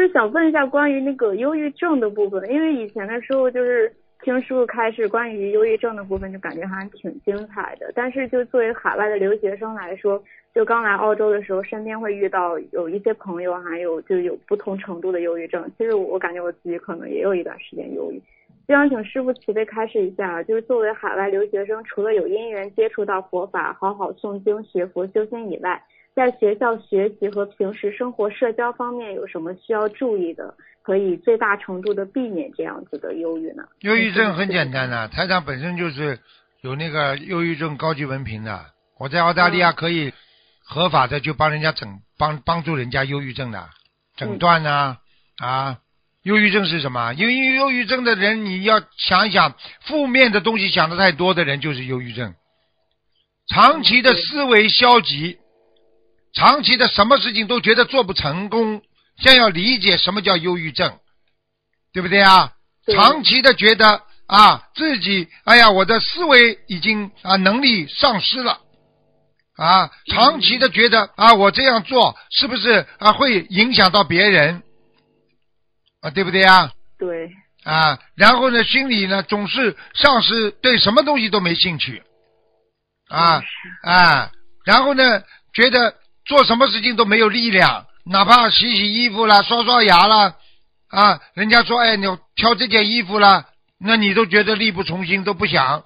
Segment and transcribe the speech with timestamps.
[0.00, 3.92] 就是想问一下关于那个忧郁症的部分，因为以前的时候就是
[4.22, 7.92] 听师傅开始关于忧郁症的部分，就感觉还挺精彩的。
[7.94, 10.18] 但是就作为海外的留学生来说，
[10.54, 15.70] 就刚来澳洲的时候，身边会遇到有一些朋友，还有就有不同程度的忧郁症。
[15.76, 18.18] 其实我感觉我自己可能也有一段时间忧郁。
[18.66, 25.82] 就想请师傅慈悲开示一下，就是作为海外留学生，除了有因缘接触到佛法，好好诵经学佛修心以外，
[26.14, 33.64] 在学校学习和平时生活社交方面有什么需要注意的，可以最大程度的避免这样子的忧郁呢？
[33.80, 36.18] 忧郁症很简单的，台长本身就是
[36.62, 38.66] 有那个忧郁症高级文凭的，
[38.98, 40.12] 我在澳大利亚可以
[40.64, 43.68] 合法的就帮人家诊帮帮助人家忧郁症的
[44.16, 44.98] 诊断呐
[45.38, 45.78] 啊。
[46.22, 47.14] 忧郁症是什么？
[47.14, 49.54] 因为忧郁症的人，你要想一想，
[49.86, 52.34] 负面的东西想的太多的人就是忧郁症。
[53.46, 55.38] 长期的思维消极，
[56.32, 58.82] 长期的什么事情都觉得做不成功，
[59.18, 60.98] 先要理解什么叫忧郁症，
[61.92, 62.52] 对不对啊？
[62.92, 68.60] 长期的觉得啊自己，哎呀，我的思维已经啊能力丧失了，
[69.56, 74.62] 啊，长期的觉得啊我这样做是不是啊会影响到别人？
[76.00, 76.72] 啊，对不对啊？
[76.98, 77.30] 对。
[77.62, 82.02] 啊，然后呢，心里呢总是丧失对什么东西都没兴趣，
[83.06, 83.42] 啊
[83.82, 84.32] 啊，
[84.64, 85.22] 然后呢，
[85.52, 85.94] 觉得
[86.24, 90.36] 做什么事情都没有力量，哪怕洗洗衣服啦、刷刷牙啦，
[90.88, 93.46] 啊，人家说哎，你挑这件衣服啦，
[93.78, 95.84] 那你都觉得力不从心，都不想。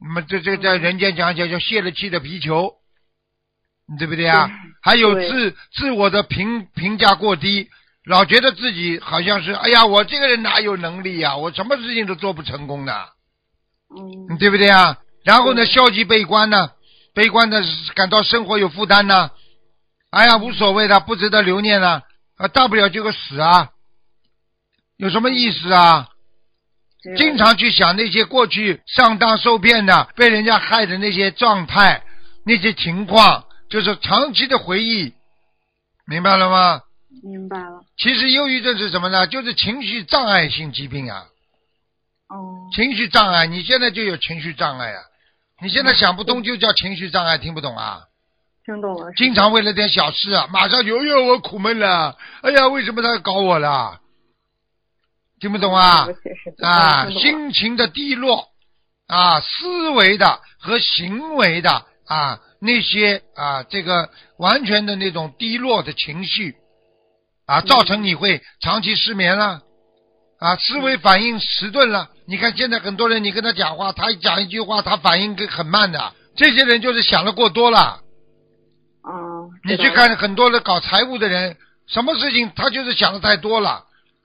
[0.00, 2.72] 那么这这在人间讲讲叫泄了气的皮球，
[3.98, 4.50] 对不对啊？
[4.82, 7.68] 还有自自我的评评价过低。
[8.04, 11.36] 老觉得自己好像是，哎呀，我这个人哪有能力呀？
[11.36, 13.10] 我什么事情都做不成功的，
[14.28, 14.98] 嗯，对不对啊？
[15.22, 16.72] 然后呢，消极悲观呢，
[17.14, 17.62] 悲观的
[17.94, 19.30] 感到生活有负担呢，
[20.12, 22.02] 哎呀，无所谓的，不值得留念了，
[22.36, 23.70] 啊，大不了就个死啊，
[24.98, 26.10] 有什么意思啊？
[27.16, 32.04] 经常去想那些过去上当受骗的、被人家害的那些状态、
[32.44, 35.14] 那些情况，就是长期的回忆，
[36.06, 36.82] 明白了吗？
[37.24, 37.82] 明白了。
[37.96, 39.26] 其实忧郁症是什么呢？
[39.26, 41.24] 就是情绪障碍性疾病啊。
[42.28, 42.68] 哦。
[42.74, 45.02] 情绪障碍，你现在就有情绪障碍啊！
[45.62, 48.02] 你现在想不通就叫情绪障碍，听不懂啊？
[48.64, 49.12] 听懂了。
[49.16, 54.00] 经常为了点小事啊，马上就哎呦我苦闷了，哎呀为什么他搞我了？
[55.40, 56.06] 听不懂啊？
[56.62, 58.48] 啊，心情的低落
[59.08, 66.56] 啊，思维的和行为的啊那些啊这个完全的那种低落的情绪。
[67.44, 69.62] 啊，造成你会长期失眠了，
[70.38, 72.08] 啊，思维反应迟钝了。
[72.24, 76.14] 你看现在很多人，你跟他讲话，他讲一句话，他反应很慢的。
[76.36, 78.00] 这些人就是想的过多了。
[79.64, 79.68] 哦。
[79.70, 81.56] 你去看很多的搞财务的人，
[81.86, 83.84] 什么事情他就是想的太多了。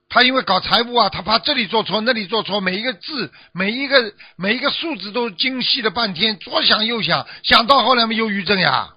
[0.09, 8.93] 他因为搞财务啊，他怕这里做错，那里做错，每一个字，每一个每一个数字都精细了半天，左想右想，想到后来没忧郁症呀。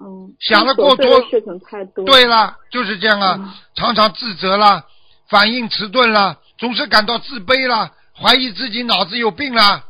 [0.00, 2.04] 嗯，想的过多，事情太多。
[2.06, 4.84] 对了，就是这样啊，常常自责了，
[5.28, 9.84] 反应迟钝了，总是感到自卑了，怀疑自己脑子有病了。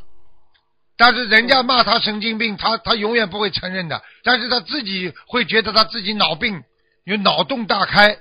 [0.97, 4.03] 但是人家骂他神经病，他他永远不会承认的。
[4.23, 6.63] 但是他自己会觉得他自己脑病，
[7.05, 8.19] 有脑洞大开，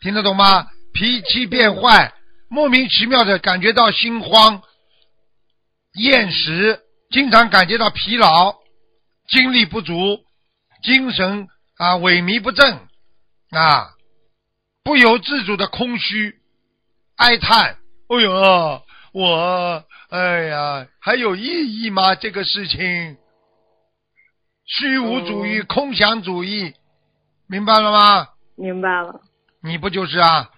[0.00, 0.68] 听得懂吗？
[0.94, 2.14] 脾气变坏，
[2.48, 4.62] 莫名其妙的感觉到心慌、
[5.94, 6.80] 厌食，
[7.10, 8.56] 经常感觉到疲劳，
[9.28, 10.24] 精力不足。
[10.82, 12.78] 精神啊萎靡不振
[13.50, 13.90] 啊，
[14.84, 16.36] 不由自主的空虚
[17.16, 17.78] 哀叹。
[18.08, 18.82] 哎呦，
[19.12, 22.14] 我哎呀，还有意义吗？
[22.14, 23.16] 这个事情，
[24.66, 26.74] 虚无主义、空想主义，
[27.48, 28.28] 明白了吗？
[28.56, 29.20] 明白了。
[29.62, 30.50] 你不就是啊？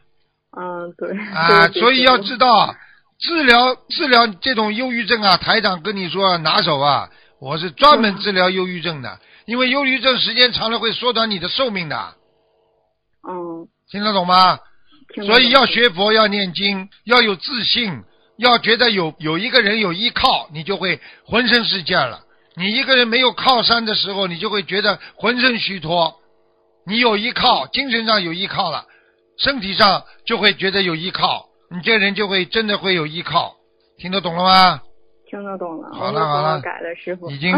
[0.56, 1.16] 嗯，对。
[1.32, 2.74] 啊，所以要知道，
[3.18, 7.10] 治疗治疗这种忧郁症啊，台长跟你说拿手啊，
[7.40, 9.20] 我是专门治疗忧郁症的。
[9.46, 12.14] 因为忧郁症时间长了会缩短你的寿命的，
[13.28, 14.60] 嗯，听得懂吗？
[15.26, 18.04] 所以要学佛，要念经，要有自信，
[18.40, 22.20] 要觉得有有一个人有依靠，你就会浑身是劲了。
[22.56, 26.16] 你一个人没有靠山的时候，你就会觉得浑身虚脱。
[26.86, 28.86] 你有依靠，精神上有依靠了，
[29.38, 33.56] 身体上就会觉得有依靠，你这人就会真的会有依靠。
[33.98, 34.80] 听得懂了吗？
[35.28, 35.90] 听得懂了。
[35.92, 37.30] 好了好了，改了，师傅。
[37.30, 37.52] 已经